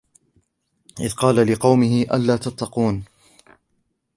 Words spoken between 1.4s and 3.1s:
لقومه ألا تتقون